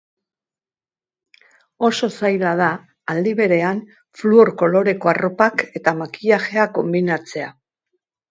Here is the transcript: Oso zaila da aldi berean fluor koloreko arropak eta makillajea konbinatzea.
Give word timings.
Oso 1.89 2.07
zaila 2.21 2.53
da 2.61 2.69
aldi 3.13 3.35
berean 3.41 3.83
fluor 4.21 4.53
koloreko 4.63 5.13
arropak 5.13 5.65
eta 5.81 5.93
makillajea 6.03 6.67
konbinatzea. 6.79 7.55